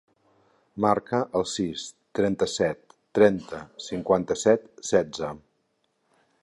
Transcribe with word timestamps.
Marca 0.85 1.19
el 1.39 1.45
sis, 1.51 1.83
trenta-set, 2.21 2.97
trenta, 3.19 3.61
cinquanta-set, 3.91 4.69
setze. 4.93 5.33